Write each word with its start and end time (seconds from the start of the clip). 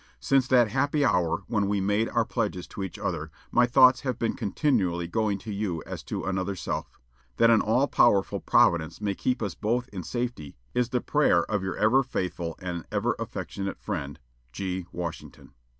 Since 0.19 0.47
that 0.47 0.69
happy 0.71 1.05
hour 1.05 1.43
when 1.45 1.67
we 1.67 1.79
made 1.79 2.09
our 2.09 2.25
pledges 2.25 2.65
to 2.69 2.81
each 2.81 2.97
other, 2.97 3.29
my 3.51 3.67
thoughts 3.67 4.01
have 4.01 4.17
been 4.17 4.33
continually 4.33 5.07
going 5.07 5.37
to 5.37 5.53
you 5.53 5.83
as 5.85 6.01
to 6.05 6.23
another 6.25 6.55
self. 6.55 6.99
That 7.37 7.51
an 7.51 7.61
all 7.61 7.87
powerful 7.87 8.39
Providence 8.39 8.99
may 8.99 9.13
keep 9.13 9.43
us 9.43 9.53
both 9.53 9.87
in 9.89 10.01
safety 10.01 10.57
is 10.73 10.89
the 10.89 11.01
prayer 11.01 11.43
of 11.43 11.61
your 11.61 11.77
ever 11.77 12.01
faithful 12.01 12.55
and 12.59 12.83
"Ever 12.91 13.15
affectionate 13.19 13.77
friend, 13.77 14.17
"G. 14.51 14.87
WASHINGTON." 14.91 15.53